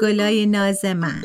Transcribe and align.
گلای 0.00 0.46
ناز 0.46 0.84
من. 0.84 1.22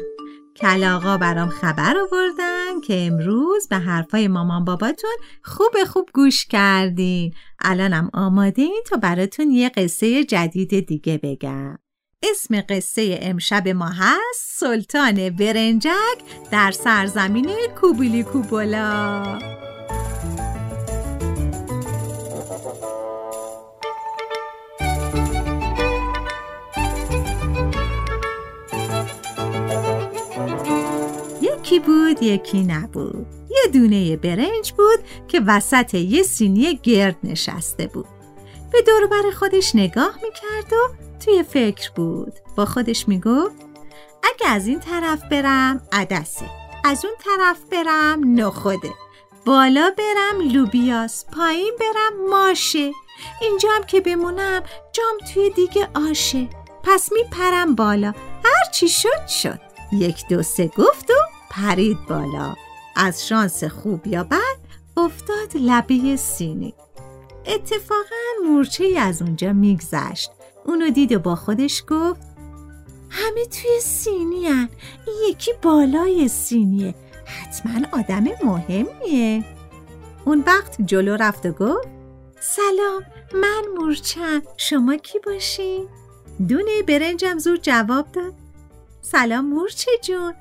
کلاغا 0.55 1.17
برام 1.17 1.49
خبر 1.49 1.97
آوردن 1.97 2.81
که 2.81 3.05
امروز 3.05 3.67
به 3.67 3.75
حرفای 3.77 4.27
مامان 4.27 4.65
باباتون 4.65 5.15
خوب 5.43 5.83
خوب 5.87 6.09
گوش 6.13 6.45
کردین. 6.45 7.33
الانم 7.59 8.09
آماده 8.13 8.61
این 8.61 8.83
تا 8.85 8.97
براتون 8.97 9.51
یه 9.51 9.69
قصه 9.69 10.23
جدید 10.23 10.87
دیگه 10.87 11.19
بگم. 11.23 11.79
اسم 12.23 12.61
قصه 12.69 13.19
امشب 13.21 13.67
ما 13.67 13.89
هست 13.89 14.59
سلطان 14.59 15.29
برنجک 15.29 16.17
در 16.51 16.71
سرزمین 16.71 17.49
کوبیلی 17.81 18.23
کوبولا. 18.23 19.62
بود 31.85 32.23
یکی 32.23 32.63
نبود. 32.63 33.27
یه 33.49 33.71
دونه 33.73 34.17
برنج 34.17 34.71
بود 34.71 34.99
که 35.27 35.41
وسط 35.47 35.93
یه 35.93 36.23
سینی 36.23 36.79
گرد 36.83 37.17
نشسته 37.23 37.87
بود. 37.87 38.07
به 38.71 38.81
دور 38.81 39.31
خودش 39.31 39.75
نگاه 39.75 40.15
می‌کرد 40.23 40.73
و 40.73 40.93
توی 41.25 41.43
فکر 41.43 41.91
بود. 41.95 42.33
با 42.55 42.65
خودش 42.65 43.07
می‌گفت 43.07 43.55
اگه 44.23 44.47
از 44.47 44.67
این 44.67 44.79
طرف 44.79 45.23
برم 45.31 45.81
عدسه. 45.91 46.45
از 46.85 47.05
اون 47.05 47.13
طرف 47.19 47.57
برم 47.71 48.39
نخوده. 48.39 48.91
بالا 49.45 49.91
برم 49.97 50.51
لوبیاس. 50.51 51.25
پایین 51.37 51.73
برم 51.79 52.29
ماشه. 52.29 52.91
اینجا 53.41 53.69
هم 53.75 53.83
که 53.83 54.01
بمونم 54.01 54.63
جام 54.91 55.17
توی 55.33 55.49
دیگه 55.49 55.87
آشه. 56.09 56.49
پس 56.83 57.11
میپرم 57.11 57.75
بالا. 57.75 58.13
هر 58.43 58.71
چی 58.73 58.89
شد 58.89 59.27
شد. 59.27 59.59
یک 59.91 60.27
دو 60.29 60.43
سه 60.43 60.67
گفت 60.67 61.09
و 61.09 61.32
پرید 61.55 61.97
بالا. 62.09 62.55
از 62.95 63.27
شانس 63.27 63.63
خوب 63.63 64.07
یا 64.07 64.23
بد 64.23 64.57
افتاد 64.97 65.51
لبه 65.55 66.15
سینی 66.15 66.73
اتفاقا 67.45 68.45
مورچه 68.47 68.95
از 68.99 69.21
اونجا 69.21 69.53
میگذشت. 69.53 70.31
اونو 70.65 70.89
دید 70.89 71.11
و 71.11 71.19
با 71.19 71.35
خودش 71.35 71.83
گفت 71.87 72.21
همه 73.09 73.45
توی 73.45 73.79
سینی 73.81 74.45
هن. 74.45 74.69
یکی 75.29 75.51
بالای 75.61 76.27
سینیه. 76.27 76.95
حتما 77.25 77.99
آدم 77.99 78.23
مهمیه. 78.43 79.45
اون 80.25 80.43
وقت 80.47 80.81
جلو 80.81 81.15
رفت 81.15 81.45
و 81.45 81.51
گفت 81.51 81.87
سلام 82.39 83.03
من 83.33 83.63
مورچم 83.77 84.41
شما 84.57 84.95
کی 84.95 85.19
باشی؟ 85.19 85.87
دونه 86.47 86.83
برنجم 86.87 87.37
زود 87.37 87.61
جواب 87.61 88.11
داد. 88.11 88.33
سلام 89.01 89.45
مورچه 89.45 89.91
جون. 90.03 90.33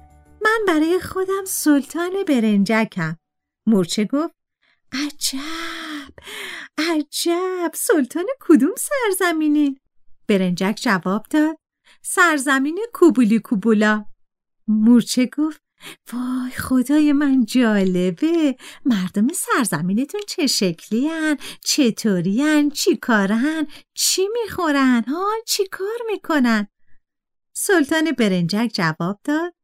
من 0.45 0.59
برای 0.69 1.01
خودم 1.01 1.45
سلطان 1.47 2.11
برنجکم 2.29 3.17
مورچه 3.67 4.05
گفت 4.05 4.35
عجب 4.93 6.13
عجب 6.79 7.73
سلطان 7.75 8.27
کدوم 8.41 8.75
سرزمینین 8.79 9.79
برنجک 10.29 10.79
جواب 10.83 11.27
داد 11.31 11.57
سرزمین 12.03 12.79
کوبولی 12.93 13.39
کوبولا 13.39 14.05
مورچه 14.69 15.27
گفت 15.27 15.63
وای 16.13 16.51
خدای 16.51 17.13
من 17.13 17.45
جالبه 17.45 18.57
مردم 18.85 19.29
سرزمینتون 19.29 20.21
چه 20.29 20.47
شکلی 20.47 21.09
هن؟ 21.09 21.37
چطوری 21.65 22.43
هن؟ 22.43 22.71
چی 22.71 22.97
کارن؟ 22.97 23.67
چی 23.95 24.29
می‌خورن؟ 24.33 25.05
ها؟ 25.09 25.31
چی 25.47 25.67
کار 25.67 25.99
می‌کنن؟ 26.07 26.69
سلطان 27.53 28.13
برنجک 28.13 28.71
جواب 28.75 29.21
داد 29.25 29.55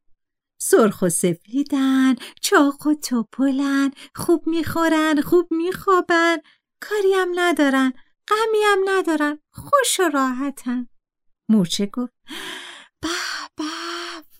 سرخ 0.59 1.03
و 1.03 1.09
سفیدن 1.09 2.15
چاق 2.41 2.87
و 2.87 2.95
توپلن 2.95 3.91
خوب 4.15 4.47
می‌خورن 4.47 5.21
خوب 5.21 5.49
میخوابن. 5.51 6.37
کاری 6.81 7.15
هم 7.15 7.29
ندارن 7.35 7.93
غمی 8.29 8.59
هم 8.65 8.79
ندارن 8.87 9.39
خوش 9.51 10.01
و 10.01 10.03
راحتن. 10.03 10.89
مورچه 11.49 11.87
گفت 11.87 12.13
به 13.03 13.09
به 13.57 13.65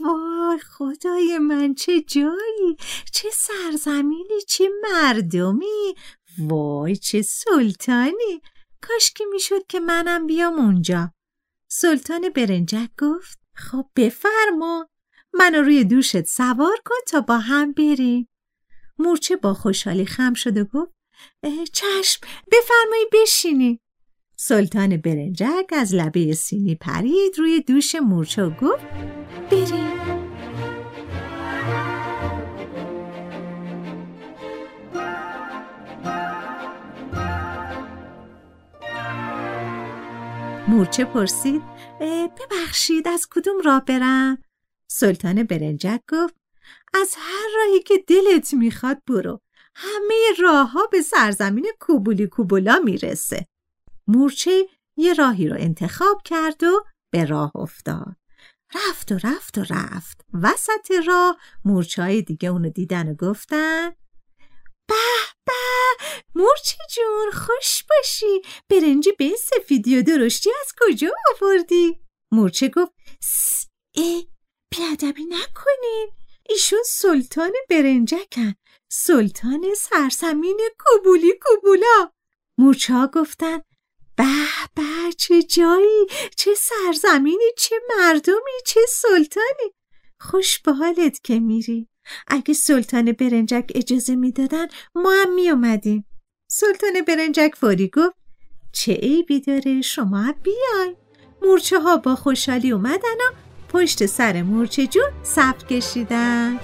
وای 0.01 0.59
خدای 0.59 1.39
من 1.39 1.75
چه 1.75 2.01
جایی؟ 2.01 2.77
چه 3.13 3.29
سرزمینی 3.33 4.41
چه 4.49 4.69
مردمی؟ 4.83 5.95
وای 6.39 6.97
چه 6.97 7.23
سلطانی! 7.23 8.43
کاش 8.83 9.13
که 9.13 9.25
می‌شد 9.33 9.67
که 9.67 9.81
منم 9.81 10.27
بیام 10.27 10.55
اونجا. 10.55 11.13
سلطان 11.71 12.29
برنجک 12.29 12.91
گفت 12.99 13.39
خب 13.55 13.87
بفرما. 13.97 14.89
منو 15.35 15.63
روی 15.63 15.85
دوشت 15.85 16.27
سوار 16.27 16.77
کن 16.85 16.95
تا 17.07 17.21
با 17.21 17.39
هم 17.39 17.73
بریم. 17.73 18.29
مورچه 18.99 19.37
با 19.37 19.55
خوشحالی 19.55 20.07
خم 20.07 20.35
شد 20.35 20.57
و 20.57 20.65
گفت 20.65 20.93
چشم 21.73 22.21
بفرمایی 22.53 23.05
بشینی. 23.13 23.81
سلطان 24.37 24.97
برنجک 24.97 25.67
از 25.73 25.95
لبه 25.95 26.33
سینی 26.33 26.75
پرید 26.75 27.39
روی 27.39 27.61
دوش 27.61 27.95
مورچه 27.95 28.43
و 28.43 28.51
گفت 28.51 28.87
بریم. 29.51 29.99
مورچه 40.69 41.05
پرسید 41.05 41.63
ببخشید 42.01 43.09
از 43.09 43.27
کدوم 43.31 43.61
راه 43.65 43.85
برم؟ 43.85 44.39
سلطان 44.91 45.43
برنجک 45.43 46.01
گفت 46.09 46.35
از 46.95 47.15
هر 47.19 47.49
راهی 47.57 47.83
که 47.83 47.99
دلت 48.07 48.55
می‌خواد 48.55 49.03
برو. 49.07 49.41
همه 49.75 50.15
راه 50.43 50.71
ها 50.71 50.87
به 50.87 51.03
سرزمین 51.03 51.73
کوبولی 51.81 52.27
کوبولا 52.27 52.81
می‌رسه. 52.85 53.47
مورچه 54.07 54.67
یه 54.97 55.15
راهی 55.15 55.49
رو 55.49 55.57
انتخاب 55.59 56.23
کرد 56.25 56.65
و 56.65 56.85
به 57.13 57.25
راه 57.25 57.57
افتاد. 57.57 58.17
رفت 58.75 59.13
و 59.13 59.19
رفت 59.25 59.59
و 59.59 59.65
رفت. 59.71 60.25
وسط 60.43 60.91
راه 61.07 61.39
مورچه 61.65 62.21
دیگه 62.21 62.49
اونو 62.49 62.71
دیدن 62.71 63.09
و 63.09 63.15
گفتن 63.15 63.91
به 64.89 64.95
به 65.47 65.53
مورچه 66.35 66.77
جون 66.95 67.31
خوش 67.33 67.85
باشی. 67.91 68.43
برنجی 68.69 69.13
به 69.19 69.31
سفیدی 69.39 69.99
و 69.99 70.03
درشتی 70.03 70.51
از 70.61 70.73
کجا 70.81 71.11
آوردی؟ 71.35 72.01
مورچه 72.33 72.69
گفت 72.69 72.93
اه 73.97 74.38
بیادبی 74.71 75.25
نکنین. 75.25 76.11
ایشون 76.49 76.83
سلطان 76.87 77.53
برنجکن. 77.71 78.55
سلطان 78.89 79.65
سرزمین 79.77 80.61
کوبولی 80.79 81.33
کوبولا. 81.43 82.11
مورچه 82.59 83.07
گفتن 83.07 83.59
به 84.17 84.25
به 84.75 85.13
چه 85.17 85.43
جایی 85.43 86.07
چه 86.37 86.51
سرزمینی 86.55 87.53
چه 87.59 87.77
مردمی 87.99 88.59
چه 88.67 88.81
سلطانی. 88.89 89.75
خوش 90.21 90.59
به 90.59 90.73
حالت 90.73 91.23
که 91.25 91.41
میری. 91.41 91.89
اگه 92.27 92.55
سلطان 92.55 93.13
برنجک 93.13 93.73
اجازه 93.75 94.17
می‌دادن 94.17 94.67
ما 94.95 95.13
هم 95.13 95.35
می 95.35 95.51
اومدیم 95.51 96.05
سلطان 96.51 97.01
برنجک 97.09 97.55
فوری 97.57 97.89
گفت 97.89 98.17
چه 98.73 98.93
عیبی 98.93 99.41
داره 99.41 99.81
شما 99.81 100.35
بیای. 100.43 100.97
مورچه 101.43 101.81
ها 101.81 101.97
با 101.97 102.15
خوشحالی 102.15 102.71
اومدن 102.71 103.15
و 103.15 103.48
پشت 103.69 104.07
سر 104.07 104.43
مورچه 104.43 104.87
جون 104.87 105.11
صف 105.23 105.65
کشیدن. 105.65 106.59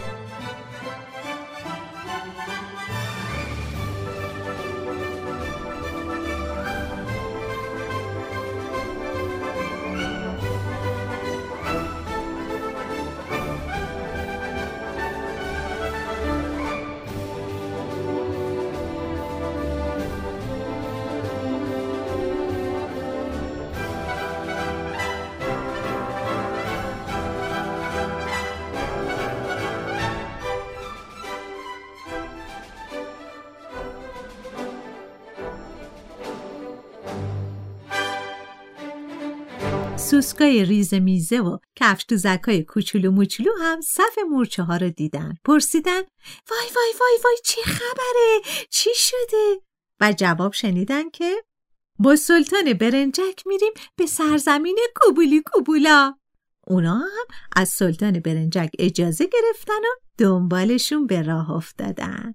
سوسکای 40.05 40.65
ریز 40.65 40.95
میزه 40.95 41.41
و 41.41 41.59
کفش 41.77 42.05
زکای 42.11 42.63
کوچولو 42.63 43.11
موچولو 43.11 43.51
هم 43.61 43.81
صف 43.81 44.19
مورچه 44.31 44.63
ها 44.63 44.77
رو 44.77 44.91
دیدن. 44.91 45.35
پرسیدن 45.45 46.01
وای 46.51 46.69
وای 46.77 46.93
وای 47.01 47.19
وای 47.25 47.37
چه 47.45 47.63
خبره؟ 47.63 48.41
چی 48.71 48.91
شده؟ 48.95 49.61
و 50.01 50.13
جواب 50.13 50.53
شنیدن 50.53 51.11
که 51.11 51.45
با 51.99 52.17
سلطان 52.17 52.73
برنجک 52.73 53.47
میریم 53.47 53.73
به 53.97 54.07
سرزمین 54.07 54.79
کوبولی 54.97 55.43
کوبولا. 55.47 56.15
اونا 56.67 56.95
هم 56.95 57.27
از 57.57 57.69
سلطان 57.69 58.21
برنجک 58.21 58.71
اجازه 58.79 59.27
گرفتن 59.27 59.81
و 59.85 59.95
دنبالشون 60.19 61.07
به 61.07 61.23
راه 61.23 61.51
افتادن. 61.51 62.35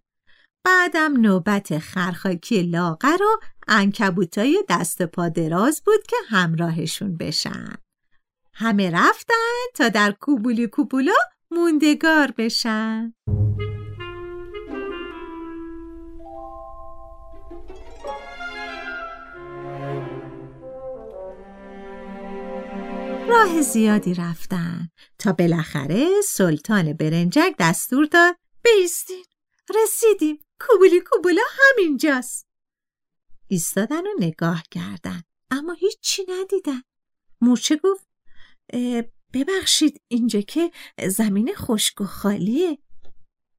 بعدم 0.70 1.22
نوبت 1.22 1.78
خرخاکی 1.80 2.64
لاغر 2.64 3.24
و 3.24 3.40
انکبوتای 3.68 4.64
دست 4.70 5.02
پا 5.02 5.30
دراز 5.30 5.82
بود 5.86 6.08
که 6.08 6.16
همراهشون 6.30 7.18
بشن. 7.18 7.76
همه 8.54 8.92
رفتن 8.92 9.34
تا 9.76 9.90
در 9.90 10.12
کوبولی 10.12 10.68
کوبولا 10.68 11.14
موندگار 11.52 12.32
بشن. 12.38 13.14
راه 23.30 23.62
زیادی 23.62 24.14
رفتن 24.14 24.90
تا 25.20 25.34
بالاخره 25.34 26.08
سلطان 26.24 26.94
برنجک 26.94 27.56
دستور 27.60 28.06
داد 28.06 28.36
بیستین. 28.64 29.26
رسیدیم. 29.84 30.40
کوبولی 30.60 31.02
کوبولا 31.02 31.42
همینجاست. 31.60 32.48
ایستادن 33.48 34.08
و 34.08 34.10
نگاه 34.20 34.64
کردن. 34.72 35.24
اما 35.52 35.74
هیچی 35.74 36.26
ندیدن. 36.30 36.82
مورچه 37.42 37.76
گفت 37.84 38.08
ببخشید 39.34 40.02
اینجا 40.08 40.42
که 40.42 40.72
زمین 41.08 41.54
خشک 41.56 42.02
و 42.02 42.06
خالیه. 42.06 42.78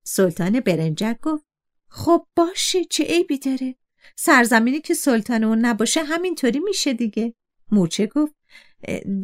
سلطان 0.03 0.61
برنجک 0.61 1.19
گفت 1.23 1.45
خب 1.89 2.27
باشه 2.37 2.85
چه 2.85 3.05
عیبی 3.05 3.39
داره؟ 3.39 3.77
سرزمینی 4.17 4.81
که 4.81 4.95
سلطان 4.95 5.45
اون 5.45 5.59
نباشه 5.59 6.05
همینطوری 6.05 6.59
میشه 6.59 6.93
دیگه. 6.93 7.35
مورچه 7.71 8.07
گفت 8.07 8.35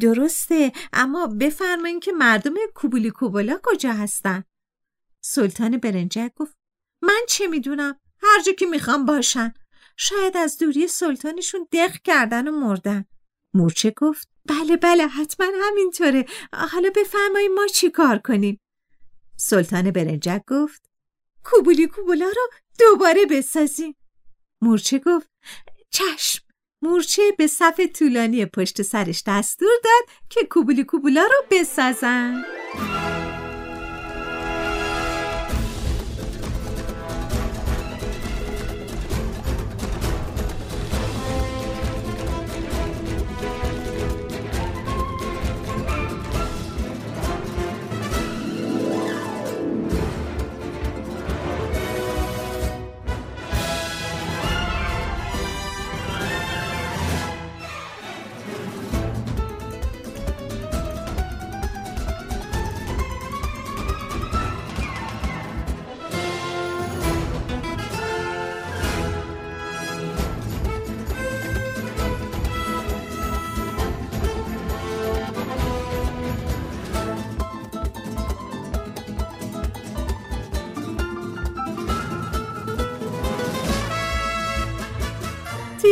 درسته 0.00 0.72
اما 0.92 1.26
بفرمایین 1.26 2.00
که 2.00 2.12
مردم 2.12 2.54
کوبولی 2.74 3.10
کوبولا 3.10 3.60
کجا 3.62 3.92
هستن؟ 3.92 4.44
سلطان 5.20 5.76
برنجک 5.76 6.32
گفت 6.36 6.56
من 7.06 7.20
چه 7.28 7.46
می‌دونم؟ 7.46 8.00
هر 8.22 8.42
جا 8.42 8.52
که 8.52 8.66
می‌خوام 8.66 9.04
باشن. 9.04 9.54
شاید 9.96 10.36
از 10.36 10.58
دوری 10.58 10.88
سلطانشون 10.88 11.66
دق 11.72 11.92
کردن 12.04 12.48
و 12.48 12.50
مردن. 12.50 13.04
مورچه 13.54 13.94
گفت 13.96 14.28
بله 14.46 14.76
بله 14.76 15.06
حتما 15.06 15.46
همینطوره. 15.62 16.26
حالا 16.52 16.90
بفرمایید 16.96 17.50
ما 17.50 17.66
چی 17.66 17.90
کار 17.90 18.18
کنیم؟ 18.18 18.60
سلطان 19.36 19.90
برنجک 19.90 20.42
گفت 20.48 20.90
کوبولی 21.44 21.86
کوبولا 21.86 22.26
رو 22.26 22.50
دوباره 22.78 23.26
بسازیم. 23.26 23.96
مورچه 24.60 24.98
گفت 24.98 25.28
چشم 25.90 26.44
مورچه 26.82 27.22
به 27.38 27.46
صف 27.46 27.80
طولانی 27.94 28.46
پشت 28.46 28.82
سرش 28.82 29.22
دستور 29.26 29.68
داد 29.84 30.16
که 30.30 30.44
کوبولی 30.44 30.84
کوبولا 30.84 31.22
رو 31.22 31.46
بسازن. 31.50 32.44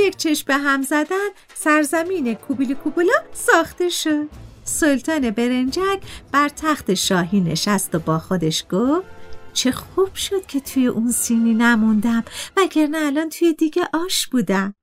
یک 0.06 0.16
چشم 0.16 0.44
به 0.46 0.56
هم 0.56 0.82
زدن 0.82 1.28
سرزمین 1.54 2.34
کوبیلی 2.34 2.74
کوبولا 2.74 3.14
ساخته 3.32 3.88
شد. 3.88 4.28
سلطان 4.64 5.30
برنجک 5.30 6.02
بر 6.32 6.48
تخت 6.48 6.94
شاهی 6.94 7.40
نشست 7.40 7.94
و 7.94 7.98
با 7.98 8.18
خودش 8.18 8.64
گفت 8.70 9.06
چه 9.52 9.72
خوب 9.72 10.14
شد 10.14 10.46
که 10.46 10.60
توی 10.60 10.86
اون 10.86 11.10
سینی 11.10 11.54
نموندم 11.54 12.24
وگرنه 12.56 12.98
الان 12.98 13.28
توی 13.28 13.52
دیگه 13.52 13.82
آش 13.92 14.26
بودم. 14.26 14.74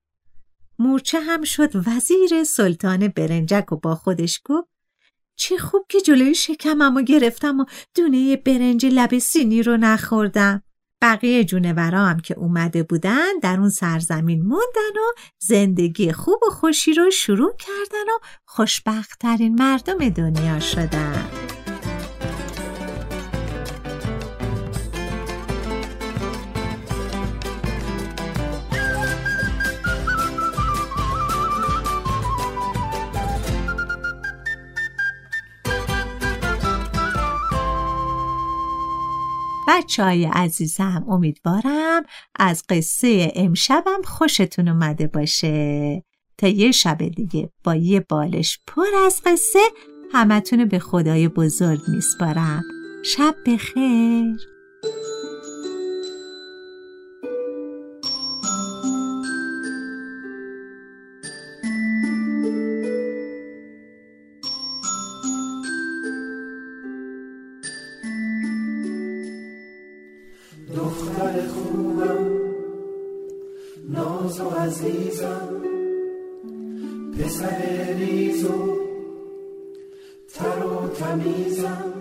مورچه 0.80 1.20
هم 1.20 1.44
شد 1.44 1.88
وزیر 1.88 2.44
سلطان 2.44 3.08
برنجک 3.08 3.72
و 3.72 3.76
با 3.76 3.96
خودش 3.96 4.42
گفت 4.46 4.68
چه 5.36 5.58
خوب 5.58 5.86
که 5.90 6.02
جلوی 6.02 6.36
شکممو 6.36 7.02
گرفتم 7.02 7.60
و 7.60 7.66
دونه 7.96 8.36
برنج 8.36 8.86
لب 8.86 9.18
سینی 9.18 9.64
رو 9.64 9.78
نخوردم. 9.78 10.64
بقیه 11.02 11.44
جونورا 11.44 12.06
هم 12.06 12.20
که 12.20 12.34
اومده 12.34 12.84
بودن 12.84 13.40
در 13.42 13.60
اون 13.60 13.70
سرزمین 13.70 14.42
موندن 14.42 14.96
و 14.96 15.22
زندگی 15.40 16.12
خوب 16.12 16.40
و 16.48 16.50
خوشی 16.50 16.94
رو 16.94 17.12
شروع 17.12 17.56
کردن 17.58 18.06
و 18.08 18.26
خوشبختترین 18.46 19.56
مردم 19.56 20.10
دنیا 20.10 20.60
شدن. 20.60 21.41
بچه 39.72 40.04
های 40.04 40.26
عزیزم 40.26 41.06
امیدوارم 41.10 42.04
از 42.36 42.64
قصه 42.70 43.32
امشبم 43.36 44.02
خوشتون 44.04 44.68
اومده 44.68 45.08
باشه. 45.08 46.04
تا 46.38 46.48
یه 46.48 46.72
شب 46.72 46.98
دیگه 46.98 47.50
با 47.64 47.76
یه 47.76 48.00
بالش 48.00 48.60
پر 48.68 48.86
از 49.06 49.22
قصه 49.26 49.60
همتون 50.14 50.66
به 50.66 50.80
خدای 50.80 51.28
بزرگ 51.28 51.82
میسپارم. 51.88 52.64
شب 53.04 53.36
بخیر. 53.46 54.51
دختر 70.76 71.48
خوبم 71.48 72.32
ناز 73.90 74.40
و 74.40 74.50
عزیزم 74.50 75.62
پسر 77.20 77.94
ریزم 77.98 78.70
تر 80.34 80.66
و 80.66 80.88
تمیزم. 80.88 82.01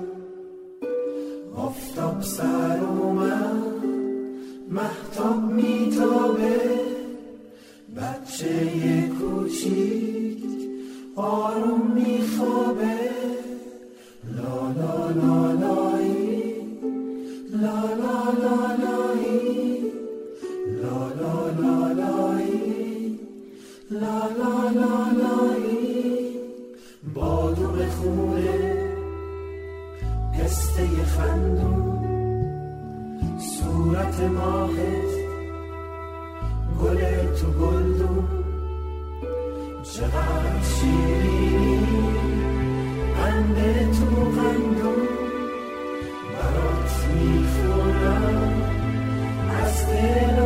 خندون 31.20 32.04
صورت 33.38 34.20
ماهت. 34.20 35.10
گل 36.82 37.00
تو 37.34 37.46
گلدون 37.46 38.28
چقدر 39.82 40.62
شیرینی 40.62 42.08
قند 43.16 43.58
تو 43.92 44.06
قندون 44.14 45.08
برات 46.32 46.94
می‌خورم. 47.14 48.52
از 49.62 49.86
دل 49.86 50.38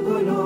Lord. 0.00 0.37